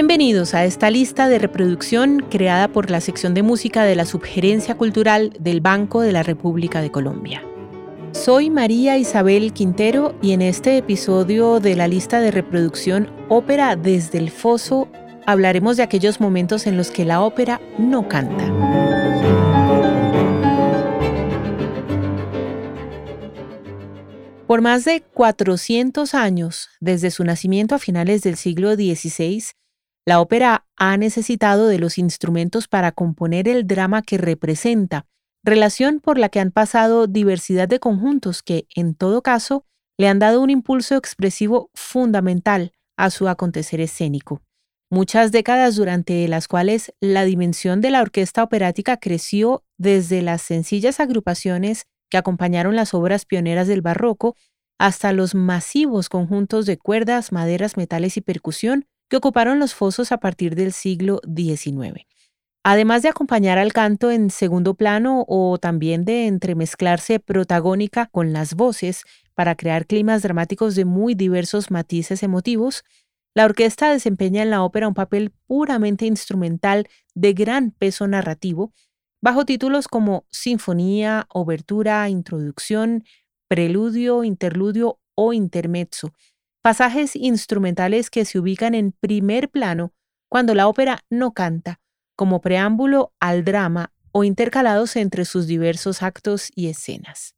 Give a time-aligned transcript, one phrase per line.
[0.00, 4.74] Bienvenidos a esta lista de reproducción creada por la sección de música de la Subgerencia
[4.78, 7.42] Cultural del Banco de la República de Colombia.
[8.12, 14.16] Soy María Isabel Quintero y en este episodio de la lista de reproducción Ópera desde
[14.16, 14.88] el Foso
[15.26, 18.46] hablaremos de aquellos momentos en los que la ópera no canta.
[24.46, 29.42] Por más de 400 años, desde su nacimiento a finales del siglo XVI,
[30.10, 35.06] la ópera ha necesitado de los instrumentos para componer el drama que representa,
[35.44, 39.64] relación por la que han pasado diversidad de conjuntos que, en todo caso,
[39.96, 44.42] le han dado un impulso expresivo fundamental a su acontecer escénico.
[44.90, 50.98] Muchas décadas durante las cuales la dimensión de la orquesta operática creció desde las sencillas
[50.98, 54.34] agrupaciones que acompañaron las obras pioneras del barroco
[54.76, 60.18] hasta los masivos conjuntos de cuerdas, maderas, metales y percusión que ocuparon los fosos a
[60.18, 62.06] partir del siglo XIX.
[62.62, 68.54] Además de acompañar al canto en segundo plano o también de entremezclarse protagónica con las
[68.54, 69.02] voces
[69.34, 72.84] para crear climas dramáticos de muy diversos matices emotivos,
[73.34, 78.72] la orquesta desempeña en la ópera un papel puramente instrumental de gran peso narrativo,
[79.22, 83.04] bajo títulos como sinfonía, obertura, introducción,
[83.48, 86.12] preludio, interludio o intermezzo,
[86.62, 89.92] pasajes instrumentales que se ubican en primer plano
[90.28, 91.80] cuando la ópera no canta,
[92.16, 97.34] como preámbulo al drama o intercalados entre sus diversos actos y escenas.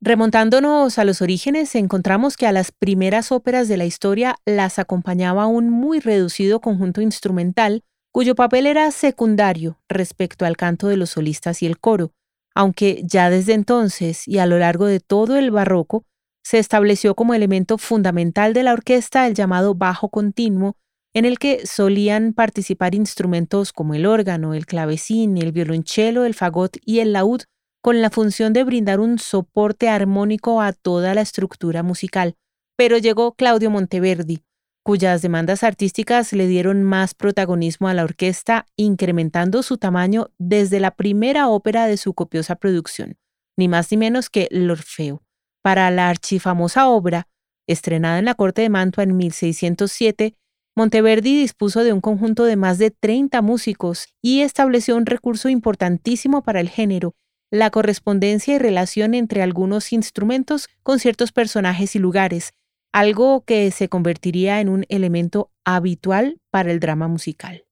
[0.00, 5.46] Remontándonos a los orígenes, encontramos que a las primeras óperas de la historia las acompañaba
[5.46, 11.62] un muy reducido conjunto instrumental, cuyo papel era secundario respecto al canto de los solistas
[11.62, 12.12] y el coro,
[12.54, 16.04] aunque ya desde entonces y a lo largo de todo el barroco
[16.48, 20.78] se estableció como elemento fundamental de la orquesta el llamado bajo continuo,
[21.12, 26.78] en el que solían participar instrumentos como el órgano, el clavecín, el violonchelo, el fagot
[26.86, 27.42] y el laúd,
[27.82, 32.34] con la función de brindar un soporte armónico a toda la estructura musical.
[32.78, 34.42] Pero llegó Claudio Monteverdi,
[34.82, 40.92] cuyas demandas artísticas le dieron más protagonismo a la orquesta, incrementando su tamaño desde la
[40.92, 43.18] primera ópera de su copiosa producción,
[43.58, 45.27] ni más ni menos que L'Orfeo.
[45.62, 47.28] Para la archifamosa obra,
[47.66, 50.34] estrenada en la corte de Mantua en 1607,
[50.76, 56.42] Monteverdi dispuso de un conjunto de más de 30 músicos y estableció un recurso importantísimo
[56.42, 57.16] para el género,
[57.50, 62.52] la correspondencia y relación entre algunos instrumentos con ciertos personajes y lugares,
[62.92, 67.64] algo que se convertiría en un elemento habitual para el drama musical.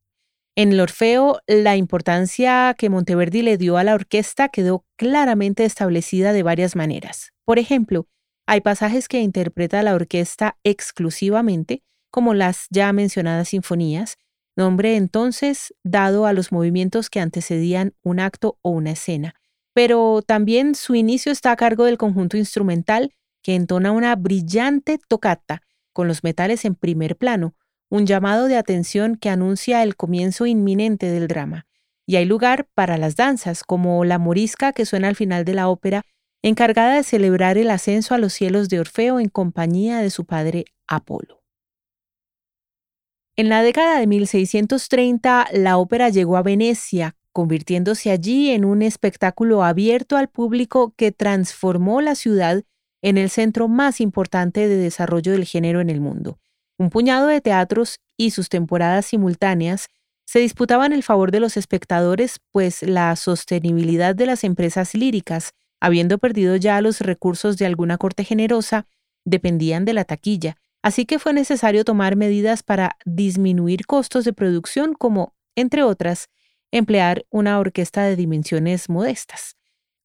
[0.56, 6.32] En el Orfeo, la importancia que Monteverdi le dio a la orquesta quedó claramente establecida
[6.32, 7.35] de varias maneras.
[7.46, 8.08] Por ejemplo,
[8.44, 14.18] hay pasajes que interpreta la orquesta exclusivamente, como las ya mencionadas sinfonías,
[14.56, 19.36] nombre entonces dado a los movimientos que antecedían un acto o una escena.
[19.74, 25.62] Pero también su inicio está a cargo del conjunto instrumental que entona una brillante tocata
[25.92, 27.54] con los metales en primer plano,
[27.88, 31.66] un llamado de atención que anuncia el comienzo inminente del drama.
[32.06, 35.68] Y hay lugar para las danzas, como la morisca que suena al final de la
[35.68, 36.04] ópera
[36.48, 40.66] encargada de celebrar el ascenso a los cielos de Orfeo en compañía de su padre
[40.86, 41.42] Apolo.
[43.34, 49.64] En la década de 1630, la ópera llegó a Venecia, convirtiéndose allí en un espectáculo
[49.64, 52.62] abierto al público que transformó la ciudad
[53.02, 56.38] en el centro más importante de desarrollo del género en el mundo.
[56.78, 59.88] Un puñado de teatros y sus temporadas simultáneas
[60.24, 66.18] se disputaban el favor de los espectadores, pues la sostenibilidad de las empresas líricas habiendo
[66.18, 68.86] perdido ya los recursos de alguna corte generosa,
[69.24, 74.94] dependían de la taquilla, así que fue necesario tomar medidas para disminuir costos de producción
[74.94, 76.28] como, entre otras,
[76.70, 79.56] emplear una orquesta de dimensiones modestas.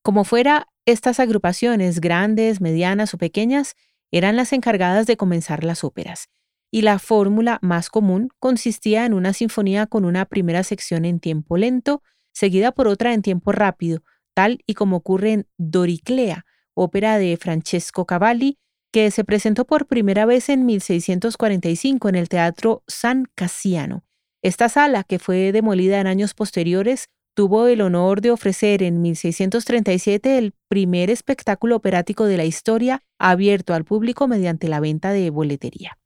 [0.02, 3.76] Como fuera, estas agrupaciones, grandes, medianas o pequeñas,
[4.10, 6.28] eran las encargadas de comenzar las óperas,
[6.70, 11.56] y la fórmula más común consistía en una sinfonía con una primera sección en tiempo
[11.56, 12.02] lento,
[12.32, 14.02] seguida por otra en tiempo rápido,
[14.34, 16.44] tal y como ocurre en Doriclea,
[16.74, 18.58] ópera de Francesco Cavalli,
[18.92, 24.04] que se presentó por primera vez en 1645 en el Teatro San Cassiano.
[24.42, 30.36] Esta sala, que fue demolida en años posteriores, tuvo el honor de ofrecer en 1637
[30.36, 35.96] el primer espectáculo operático de la historia abierto al público mediante la venta de boletería.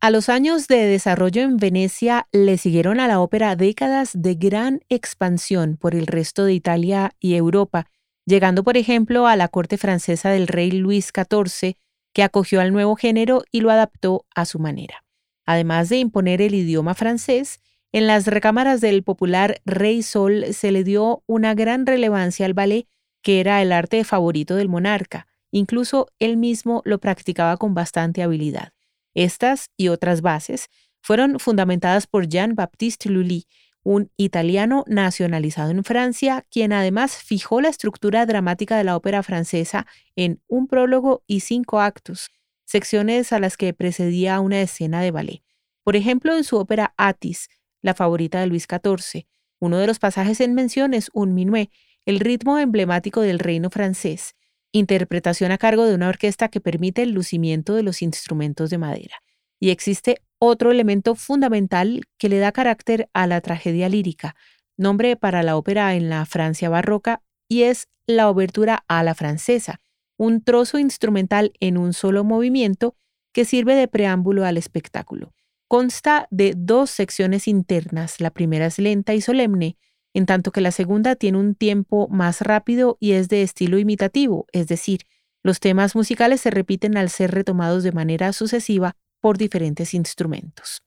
[0.00, 4.80] A los años de desarrollo en Venecia le siguieron a la ópera décadas de gran
[4.88, 7.90] expansión por el resto de Italia y Europa,
[8.24, 11.74] llegando por ejemplo a la corte francesa del rey Luis XIV,
[12.12, 15.04] que acogió al nuevo género y lo adaptó a su manera.
[15.44, 17.58] Además de imponer el idioma francés,
[17.90, 22.86] en las recámaras del popular Rey Sol se le dio una gran relevancia al ballet,
[23.20, 25.26] que era el arte favorito del monarca.
[25.50, 28.72] Incluso él mismo lo practicaba con bastante habilidad.
[29.18, 30.68] Estas y otras bases
[31.00, 33.48] fueron fundamentadas por Jean-Baptiste Lully,
[33.82, 39.88] un italiano nacionalizado en Francia, quien además fijó la estructura dramática de la ópera francesa
[40.14, 42.30] en un prólogo y cinco actos,
[42.64, 45.42] secciones a las que precedía una escena de ballet.
[45.82, 47.48] Por ejemplo, en su ópera Atis,
[47.82, 49.26] la favorita de Luis XIV,
[49.58, 51.70] uno de los pasajes en mención es un minuet,
[52.06, 54.36] el ritmo emblemático del reino francés,
[54.72, 59.16] interpretación a cargo de una orquesta que permite el lucimiento de los instrumentos de madera.
[59.60, 64.36] Y existe otro elemento fundamental que le da carácter a la tragedia lírica,
[64.76, 69.80] nombre para la ópera en la Francia barroca, y es la obertura a la francesa,
[70.16, 72.96] un trozo instrumental en un solo movimiento
[73.32, 75.32] que sirve de preámbulo al espectáculo.
[75.68, 79.76] Consta de dos secciones internas, la primera es lenta y solemne,
[80.14, 84.46] en tanto que la segunda tiene un tiempo más rápido y es de estilo imitativo,
[84.52, 85.02] es decir,
[85.42, 90.82] los temas musicales se repiten al ser retomados de manera sucesiva por diferentes instrumentos.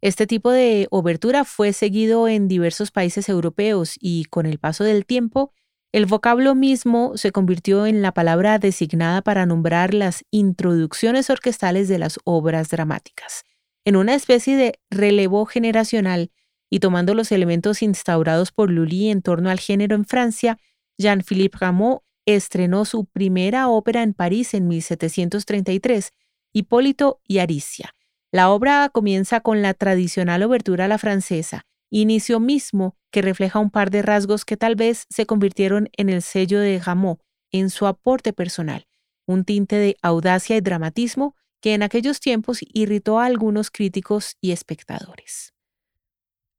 [0.00, 5.06] Este tipo de obertura fue seguido en diversos países europeos y con el paso del
[5.06, 5.52] tiempo
[5.92, 11.98] el vocablo mismo se convirtió en la palabra designada para nombrar las introducciones orquestales de
[11.98, 13.44] las obras dramáticas.
[13.86, 16.30] En una especie de relevo generacional
[16.70, 20.58] y tomando los elementos instaurados por Lully en torno al género en Francia,
[20.98, 26.10] Jean-Philippe Rameau estrenó su primera ópera en París en 1733,
[26.52, 27.94] Hipólito y Aricia.
[28.32, 33.70] La obra comienza con la tradicional obertura a la francesa, inicio mismo que refleja un
[33.70, 37.18] par de rasgos que tal vez se convirtieron en el sello de Rameau
[37.52, 38.86] en su aporte personal,
[39.26, 44.50] un tinte de audacia y dramatismo que en aquellos tiempos irritó a algunos críticos y
[44.50, 45.55] espectadores.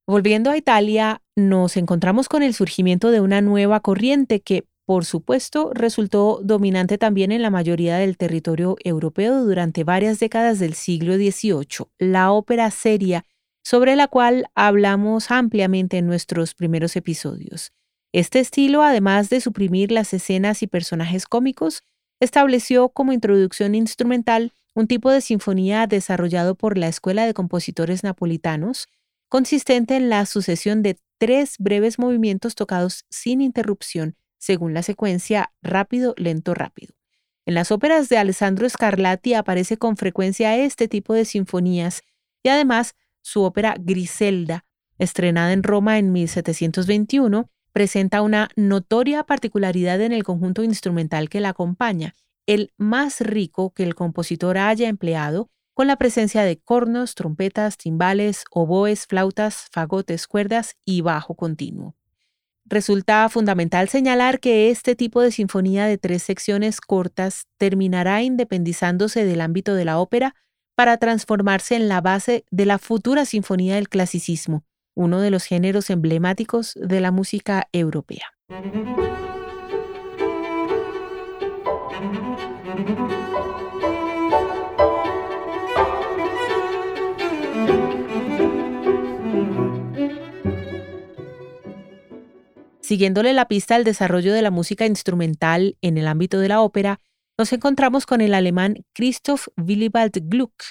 [0.10, 5.72] Volviendo a Italia, nos encontramos con el surgimiento de una nueva corriente que, por supuesto,
[5.74, 11.88] resultó dominante también en la mayoría del territorio europeo durante varias décadas del siglo XVIII,
[12.00, 13.26] la ópera seria
[13.66, 17.74] sobre la cual hablamos ampliamente en nuestros primeros episodios.
[18.14, 21.84] Este estilo, además de suprimir las escenas y personajes cómicos,
[22.22, 28.88] estableció como introducción instrumental un tipo de sinfonía desarrollado por la Escuela de Compositores Napolitanos,
[29.30, 36.14] consistente en la sucesión de tres breves movimientos tocados sin interrupción, según la secuencia rápido,
[36.18, 36.94] lento, rápido.
[37.46, 42.02] En las óperas de Alessandro Scarlatti aparece con frecuencia este tipo de sinfonías
[42.44, 44.66] y además su ópera Griselda,
[44.98, 51.50] estrenada en Roma en 1721, presenta una notoria particularidad en el conjunto instrumental que la
[51.50, 52.16] acompaña,
[52.48, 58.46] el más rico que el compositor haya empleado, con la presencia de cornos, trompetas, timbales,
[58.50, 61.96] oboes, flautas, fagotes, cuerdas y bajo continuo.
[62.66, 69.40] Resulta fundamental señalar que este tipo de sinfonía de tres secciones cortas terminará independizándose del
[69.40, 70.34] ámbito de la ópera
[70.74, 74.66] para transformarse en la base de la futura sinfonía del clasicismo,
[74.96, 78.34] uno de los géneros emblemáticos de la música europea.
[92.88, 97.02] Siguiéndole la pista al desarrollo de la música instrumental en el ámbito de la ópera,
[97.38, 100.64] nos encontramos con el alemán Christoph Willibald Gluck,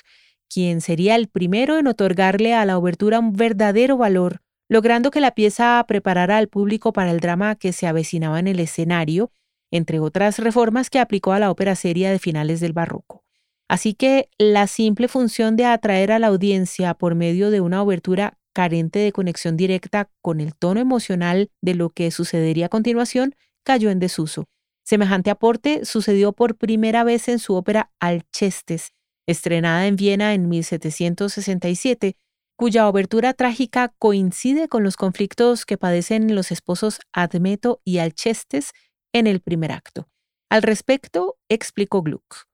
[0.49, 5.33] quien sería el primero en otorgarle a la obertura un verdadero valor, logrando que la
[5.33, 9.31] pieza preparara al público para el drama que se avecinaba en el escenario,
[9.71, 13.25] entre otras reformas que aplicó a la ópera seria de finales del barroco.
[13.69, 18.39] Así que la simple función de atraer a la audiencia por medio de una obertura
[18.57, 23.91] carente de conexión directa con el tono emocional de lo que sucedería a continuación cayó
[23.91, 24.47] en desuso.
[24.83, 28.93] Semejante aporte sucedió por primera vez en su ópera Alcestes,
[29.27, 32.17] estrenada en Viena en 1767,
[32.57, 38.71] cuya obertura trágica coincide con los conflictos que padecen los esposos Admeto y Alcestes
[39.13, 40.09] en el primer acto.
[40.49, 42.47] Al respecto, explicó Gluck.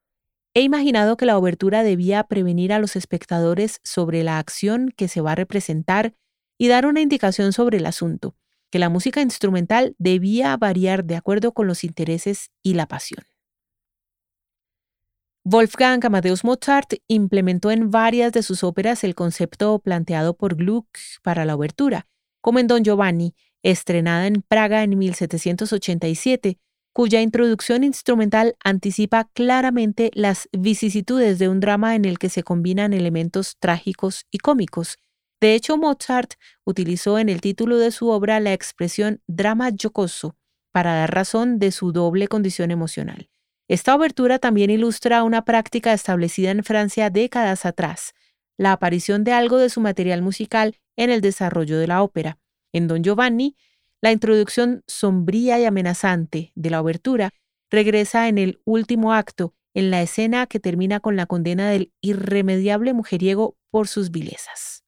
[0.55, 5.21] He imaginado que la obertura debía prevenir a los espectadores sobre la acción que se
[5.21, 6.15] va a representar
[6.59, 8.37] y dar una indicación sobre el asunto
[8.73, 13.23] que la música instrumental debía variar de acuerdo con los intereses y la pasión.
[15.45, 20.89] Wolfgang Amadeus Mozart implementó en varias de sus óperas el concepto planteado por Gluck
[21.23, 22.07] para la obertura,
[22.41, 26.59] como en Don Giovanni, estrenada en Praga en 1787,
[26.93, 32.93] cuya introducción instrumental anticipa claramente las vicisitudes de un drama en el que se combinan
[32.93, 34.99] elementos trágicos y cómicos.
[35.41, 36.35] De hecho, Mozart
[36.65, 40.37] utilizó en el título de su obra la expresión drama jocoso
[40.71, 43.29] para dar razón de su doble condición emocional.
[43.69, 48.13] Esta obertura también ilustra una práctica establecida en Francia décadas atrás,
[48.59, 52.39] la aparición de algo de su material musical en el desarrollo de la ópera.
[52.73, 53.57] En Don Giovanni,
[54.03, 57.31] la introducción sombría y amenazante de la obertura
[57.71, 62.93] regresa en el último acto, en la escena que termina con la condena del irremediable
[62.93, 64.85] mujeriego por sus vilezas.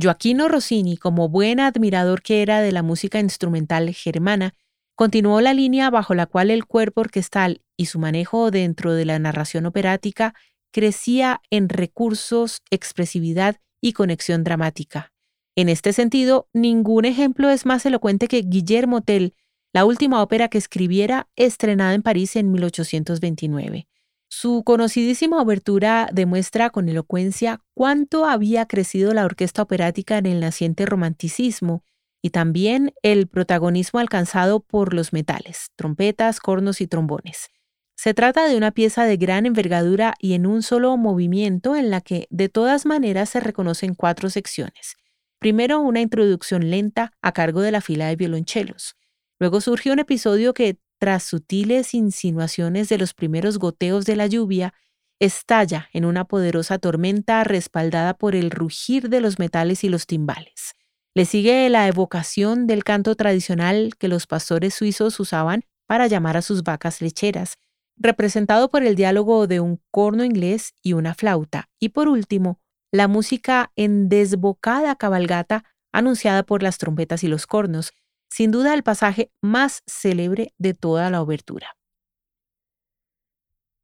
[0.00, 4.54] Joaquino Rossini, como buen admirador que era de la música instrumental germana,
[4.94, 9.18] continuó la línea bajo la cual el cuerpo orquestal y su manejo dentro de la
[9.18, 10.34] narración operática
[10.72, 15.12] crecía en recursos, expresividad y conexión dramática.
[15.56, 19.34] En este sentido, ningún ejemplo es más elocuente que Guillermo Tell,
[19.72, 23.88] la última ópera que escribiera, estrenada en París en 1829.
[24.28, 30.84] Su conocidísima obertura demuestra con elocuencia cuánto había crecido la orquesta operática en el naciente
[30.84, 31.84] romanticismo
[32.20, 37.48] y también el protagonismo alcanzado por los metales, trompetas, cornos y trombones.
[37.96, 42.02] Se trata de una pieza de gran envergadura y en un solo movimiento en la
[42.02, 44.96] que de todas maneras se reconocen cuatro secciones.
[45.38, 48.96] Primero una introducción lenta a cargo de la fila de violonchelos.
[49.38, 54.72] Luego surge un episodio que, tras sutiles insinuaciones de los primeros goteos de la lluvia,
[55.20, 60.74] estalla en una poderosa tormenta respaldada por el rugir de los metales y los timbales.
[61.14, 66.42] Le sigue la evocación del canto tradicional que los pastores suizos usaban para llamar a
[66.42, 67.56] sus vacas lecheras,
[67.96, 72.60] representado por el diálogo de un corno inglés y una flauta, y por último,
[72.96, 77.92] la música en desbocada cabalgata anunciada por las trompetas y los cornos,
[78.30, 81.76] sin duda el pasaje más célebre de toda la obertura.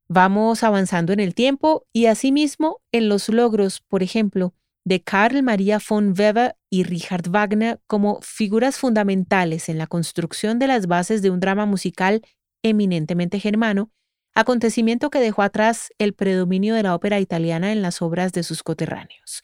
[0.09, 4.55] Vamos avanzando en el tiempo y asimismo en los logros, por ejemplo,
[4.85, 10.67] de Karl Maria von Weber y Richard Wagner como figuras fundamentales en la construcción de
[10.67, 12.23] las bases de un drama musical
[12.63, 13.91] eminentemente germano
[14.35, 18.63] acontecimiento que dejó atrás el predominio de la ópera italiana en las obras de sus
[18.63, 19.43] coterráneos.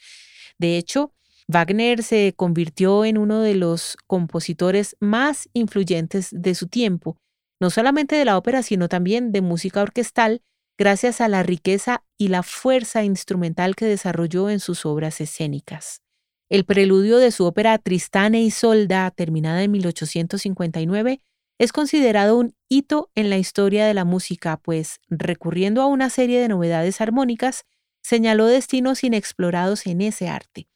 [0.59, 1.13] De hecho,
[1.47, 7.17] Wagner se convirtió en uno de los compositores más influyentes de su tiempo,
[7.61, 10.43] no solamente de la ópera, sino también de música orquestal,
[10.77, 16.03] gracias a la riqueza y la fuerza instrumental que desarrolló en sus obras escénicas.
[16.51, 21.21] El preludio de su ópera Tristane y e Isolda, terminada en 1859,
[21.59, 26.41] es considerado un hito en la historia de la música, pues, recurriendo a una serie
[26.41, 27.65] de novedades armónicas,
[28.01, 30.69] señaló destinos inexplorados en ese arte.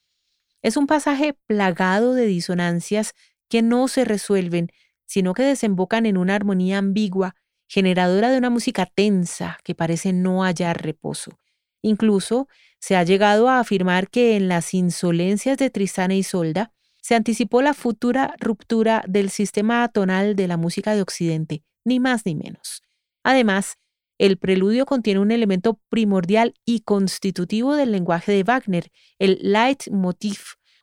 [0.60, 3.14] Es un pasaje plagado de disonancias
[3.48, 4.70] que no se resuelven,
[5.06, 7.36] sino que desembocan en una armonía ambigua,
[7.68, 11.38] generadora de una música tensa que parece no hallar reposo.
[11.80, 12.48] Incluso
[12.80, 16.72] se ha llegado a afirmar que en las insolencias de Tristana y Solda
[17.02, 22.24] se anticipó la futura ruptura del sistema tonal de la música de Occidente, ni más
[22.24, 22.82] ni menos.
[23.24, 23.76] Además,
[24.18, 30.38] el preludio contiene un elemento primordial y constitutivo del lenguaje de Wagner, el leitmotiv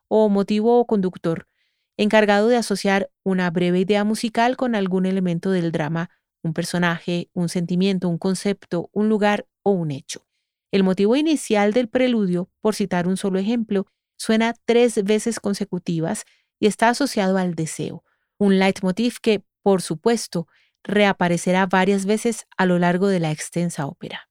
[0.10, 1.48] o motivo conductor,
[1.96, 6.10] encargado de asociar una breve idea musical con algún elemento del drama,
[6.44, 10.26] un personaje, un sentimiento, un concepto, un lugar o un hecho.
[10.72, 13.88] El motivo inicial del preludio, por citar un solo ejemplo,
[14.20, 16.26] suena tres veces consecutivas
[16.60, 18.04] y está asociado al deseo,
[18.38, 20.48] un leitmotiv que, por supuesto,
[20.84, 24.30] reaparecerá varias veces a lo largo de la extensa ópera.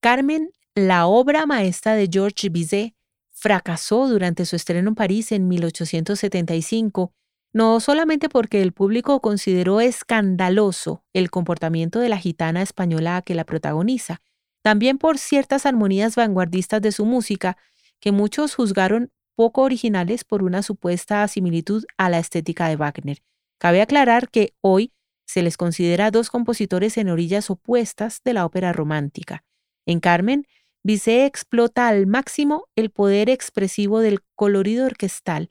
[0.00, 2.94] Carmen, la obra maestra de Georges Bizet,
[3.32, 7.12] fracasó durante su estreno en París en 1875,
[7.52, 13.44] no solamente porque el público consideró escandaloso el comportamiento de la gitana española que la
[13.44, 14.22] protagoniza,
[14.62, 17.56] también por ciertas armonías vanguardistas de su música
[18.00, 23.18] que muchos juzgaron poco originales por una supuesta similitud a la estética de Wagner.
[23.58, 24.92] Cabe aclarar que hoy
[25.26, 29.44] se les considera dos compositores en orillas opuestas de la ópera romántica.
[29.86, 30.46] En Carmen,
[30.82, 35.48] Bizet explota al máximo el poder expresivo del colorido orquestal,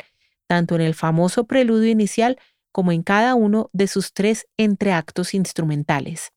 [0.48, 2.40] tanto en el famoso preludio inicial
[2.72, 6.32] como en cada uno de sus tres entreactos instrumentales.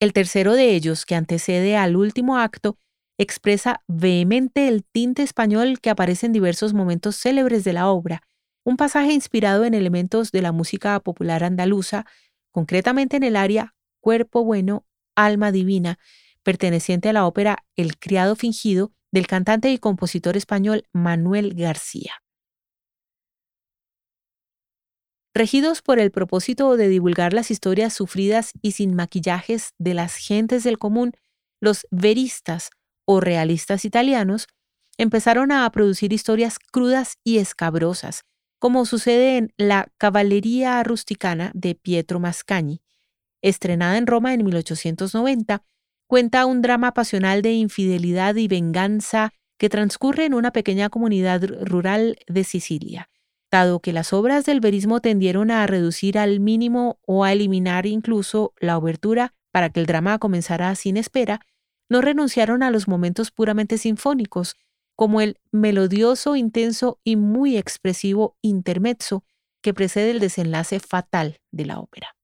[0.00, 2.78] El tercero de ellos, que antecede al último acto,
[3.18, 8.22] expresa vehemente el tinte español que aparece en diversos momentos célebres de la obra,
[8.64, 12.04] un pasaje inspirado en elementos de la música popular andaluza,
[12.50, 15.98] concretamente en el área Cuerpo Bueno, Alma Divina,
[16.42, 22.12] perteneciente a la ópera El Criado Fingido del cantante y compositor español Manuel García.
[25.36, 30.64] regidos por el propósito de divulgar las historias sufridas y sin maquillajes de las gentes
[30.64, 31.12] del común,
[31.60, 32.70] los veristas
[33.06, 34.48] o realistas italianos
[34.98, 38.24] empezaron a producir historias crudas y escabrosas,
[38.58, 42.82] como sucede en La Caballería Rusticana de Pietro Mascagni.
[43.42, 45.62] Estrenada en Roma en 1890,
[46.06, 52.18] cuenta un drama pasional de infidelidad y venganza que transcurre en una pequeña comunidad rural
[52.26, 53.08] de Sicilia.
[53.50, 58.52] Dado que las obras del verismo tendieron a reducir al mínimo o a eliminar incluso
[58.58, 61.40] la obertura para que el drama comenzara sin espera,
[61.88, 64.56] no renunciaron a los momentos puramente sinfónicos,
[64.96, 69.24] como el melodioso, intenso y muy expresivo intermezzo
[69.62, 72.16] que precede el desenlace fatal de la ópera.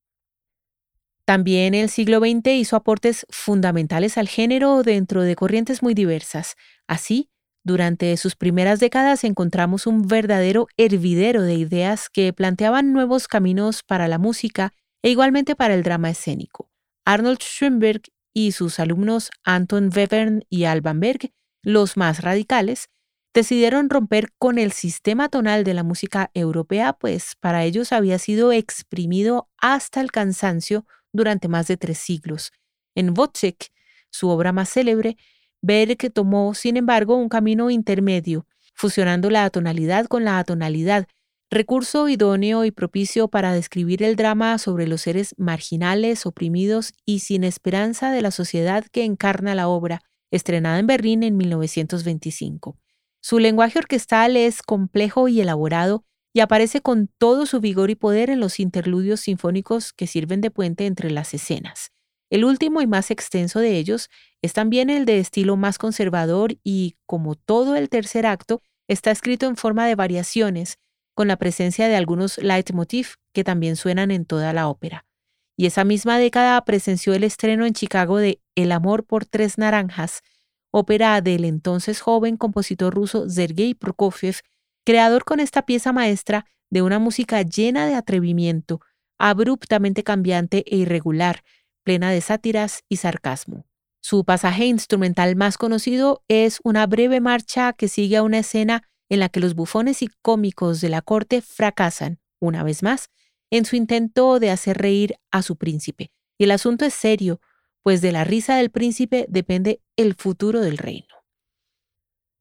[1.25, 6.57] También el siglo XX hizo aportes fundamentales al género dentro de corrientes muy diversas.
[6.89, 7.31] Así,
[7.65, 14.09] durante sus primeras décadas encontramos un verdadero hervidero de ideas que planteaban nuevos caminos para
[14.09, 16.69] la música e igualmente para el drama escénico.
[17.05, 18.03] Arnold Schoenberg
[18.33, 22.89] y sus alumnos Anton Webern y Alban Berg, los más radicales,
[23.35, 28.53] decidieron romper con el sistema tonal de la música europea, pues para ellos había sido
[28.53, 32.53] exprimido hasta el cansancio durante más de tres siglos.
[32.95, 33.71] En Wozzeck,
[34.11, 35.17] su obra más célebre,
[35.63, 41.07] Berg tomó, sin embargo, un camino intermedio, fusionando la atonalidad con la atonalidad,
[41.53, 47.45] recurso idóneo y propicio para describir el drama sobre los seres marginales, oprimidos y sin
[47.45, 52.79] esperanza de la sociedad que encarna la obra, estrenada en Berlín en 1925.
[53.21, 58.31] Su lenguaje orquestal es complejo y elaborado y aparece con todo su vigor y poder
[58.31, 61.93] en los interludios sinfónicos que sirven de puente entre las escenas.
[62.31, 64.09] El último y más extenso de ellos
[64.41, 69.47] es también el de estilo más conservador y, como todo el tercer acto, está escrito
[69.47, 70.79] en forma de variaciones,
[71.15, 75.07] con la presencia de algunos leitmotiv que también suenan en toda la ópera.
[75.57, 80.23] Y esa misma década presenció el estreno en Chicago de El amor por tres naranjas,
[80.71, 84.41] ópera del entonces joven compositor ruso Sergei Prokofiev,
[84.85, 88.81] creador con esta pieza maestra de una música llena de atrevimiento,
[89.19, 91.45] abruptamente cambiante e irregular,
[91.85, 93.67] plena de sátiras y sarcasmo.
[94.01, 98.83] Su pasaje instrumental más conocido es una breve marcha que sigue a una escena
[99.13, 103.11] en la que los bufones y cómicos de la corte fracasan, una vez más,
[103.51, 106.11] en su intento de hacer reír a su príncipe.
[106.39, 107.39] Y el asunto es serio,
[107.83, 111.15] pues de la risa del príncipe depende el futuro del reino.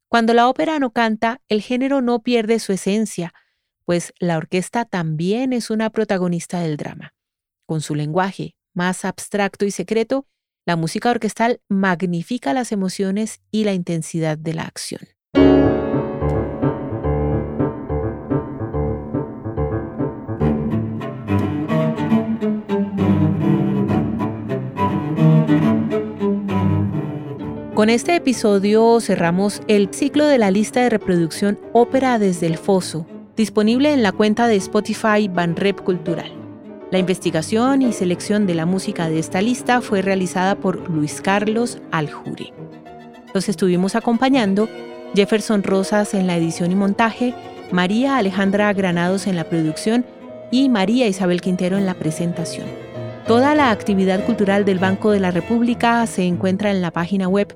[0.08, 3.34] Cuando la ópera no canta, el género no pierde su esencia,
[3.84, 7.14] pues la orquesta también es una protagonista del drama.
[7.66, 10.26] Con su lenguaje más abstracto y secreto,
[10.66, 15.02] la música orquestal magnifica las emociones y la intensidad de la acción.
[27.82, 33.08] Con este episodio cerramos el ciclo de la lista de reproducción Ópera desde el Foso,
[33.36, 36.32] disponible en la cuenta de Spotify Banrep Cultural.
[36.92, 41.80] La investigación y selección de la música de esta lista fue realizada por Luis Carlos
[41.90, 42.54] Aljure.
[43.34, 44.70] Los estuvimos acompañando
[45.16, 47.34] Jefferson Rosas en la edición y montaje,
[47.72, 50.06] María Alejandra Granados en la producción
[50.52, 52.68] y María Isabel Quintero en la presentación.
[53.26, 57.56] Toda la actividad cultural del Banco de la República se encuentra en la página web